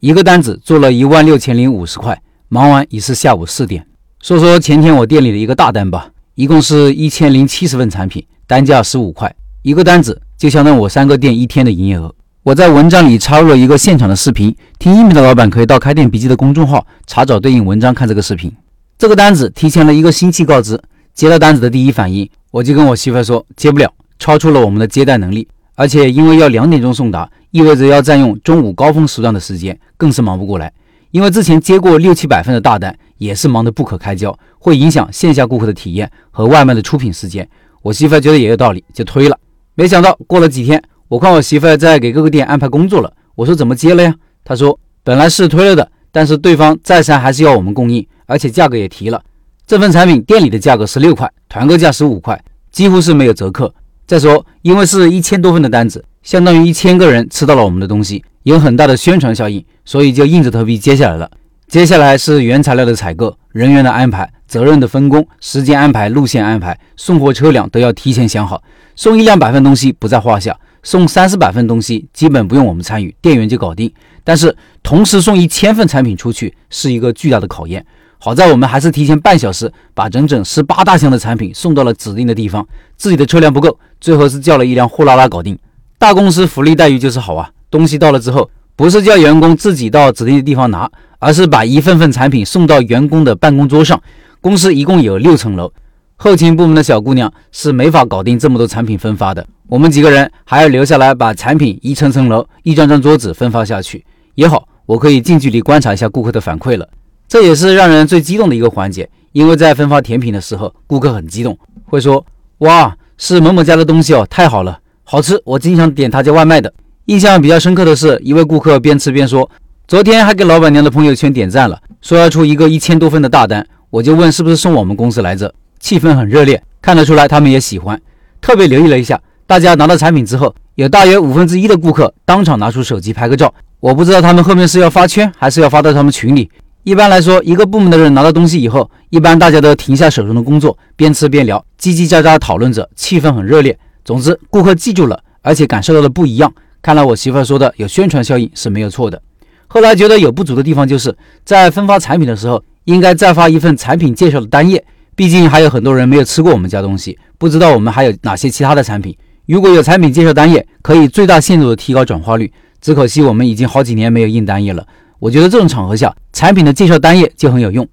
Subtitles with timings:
[0.00, 3.84] 一个单子做了一万六千零五十块，忙完已是下午四点。
[4.22, 12.14] 说说前天我店里的一个大单吧，一共是一千零七十份产品，单价十五块，一个单子就相当于我三个店一天的营业额。
[12.44, 18.52] 我在文章里插入了一个现场的视频，听音频的老板可以到开店笔记的公众号查找对应文章看这个视频。
[18.96, 20.80] 这个单子提前了一个星期告知，
[21.12, 30.72] 接到单子的第一反应，我就跟我媳妇说接不了，超出了我们的接待能力，而且因为要两点钟送达，意味着要占用中午高峰时段的时间，更是忙不过来。
[31.12, 37.48] 因为之前接过六七百份的大单，也是忙得不可开交，会影响线下顾客的体验和外卖的出品时间。
[37.80, 39.38] 我媳妇觉得也有道理，就推了。
[39.76, 40.82] 没想到过了几天。
[41.06, 44.12] 我看我媳妇在给各个店安排工作了，我说怎么接了呀？
[44.44, 49.22] 她说本来是推了的，但是对方再三还是要我们供应，而且价格也提了。
[49.64, 53.72] 这份产品店里的价格是六块，团购价十五块，几乎是没有折扣。
[54.08, 61.30] 再说，因为是一千多份的单子，相当于一千个人吃到了我们的东西，有很大的宣传效应，所以就硬着头皮接下来了。
[61.66, 68.62] 接下来是原材料的采购、人员的安排、责任的分工、时间安排、路线安排、送货车辆都要提前想好，
[68.96, 70.58] 送一两百份东西不在话下。
[70.82, 73.92] 送三四百份东西，基本不用我们参与，店员就搞定。
[74.24, 77.84] 但是同时送一千份产品出去，是一个巨大的考验。
[78.20, 82.66] 好在我们还是提前半小时，把整整十八大箱的产品送到了指定的地方。
[82.96, 85.58] 自己的车辆不够，最后是叫了一辆货拉拉搞定。
[85.98, 94.00] 大公司福利待遇就是好啊，东西到了之后，不是叫员工自己到指定的地方拿，而是把一份份产品送到员工的办公桌上。
[94.40, 95.72] 公司一共有六层楼。
[96.20, 104.04] 后勤部门的小姑娘是没法搞定这么多产品分发的，我们几个人还要留下来把产品一层层楼、一张张桌子分发下去。
[104.34, 106.88] 也好，我可以近距离观察一下顾客的反馈了，
[107.28, 109.08] 这也是让人最激动的一个环节。
[109.30, 112.24] 因为在分发甜品的时候，顾客很激动，会说
[112.58, 116.72] ：“哇，是某某家的东西哦，太好了，好吃，我经常点他家外卖的。”
[117.06, 119.50] 印象比较深刻的是一位顾客边吃边说
[119.88, 125.52] ：“昨天还给老板娘的朋友圈点赞了，说要出一个一千多份的大单。”我就问是不是送我们公司来着？
[125.80, 127.98] 气氛很热烈，看得出来他们也喜欢。
[128.40, 133.52] 特别留意了一下，大家拿到产品之后，有大约五分之一的顾客当场拿出手机拍个照。
[133.80, 136.50] 我不知道他们后面是要发圈，还是要发到他们群里。
[136.88, 143.78] 一般来说，一个部门的人拿到东西以后，一般大家都停下手中的工作，边吃边聊，叽叽喳喳讨论着，气氛很热烈。
[144.06, 146.50] 总之，顾客记住了，而且感受到了不一样。
[146.80, 149.20] 看来我媳妇说的有宣传效应是没有错的。
[149.66, 154.82] 后来觉得有不足的地方，就是在分发产品的时候，应该再发一份产品介绍的单页。
[155.14, 159.14] 毕竟还有很多人没有吃过我们家东西，不知道我们还有哪些其他的产品。
[159.44, 162.50] 如果有产品介绍单页，可以最大限度的提高转化率。
[162.80, 164.86] 只可惜我们已经好几年没有印单页了。
[165.18, 167.86] 我觉得这种场合下，产品的介绍单页就很有用。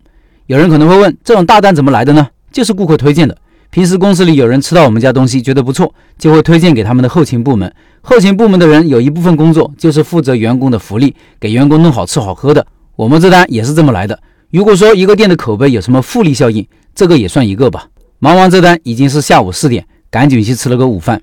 [0.48, 2.28] 有人可能会问，这种大单怎么来的呢？
[2.52, 3.36] 就是顾客推荐的。
[3.72, 7.74] 平时公司里有人吃到我们家东西觉得不错，就会推荐给他们的后勤部门。
[8.02, 12.66] 后勤部门的人有一部分工作就是负责员工的福利，给员工弄好吃好喝的。
[12.96, 14.18] 我们这单也是这么来的。
[14.52, 17.88] 如果说一个店的口碑有什么复利效应，这个也算一个吧。
[18.20, 21.22] 忙完这单已经是下午四点，赶紧去吃了个午饭。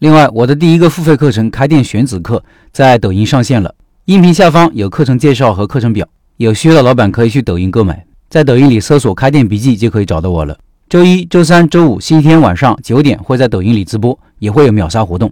[0.00, 2.36] 另外，我的第一个付费课程《开店选址课》
[2.70, 3.74] 在抖音上线了，
[4.08, 6.08] 音频下方有课程介绍和课程表，
[6.38, 10.58] 有需要的老板可以去抖音购买，在抖音里搜索“开店笔记”就可以找到我了。
[10.88, 15.30] 周一周三周五星期天晚上九点会在抖音里直播，也会有秒杀活动。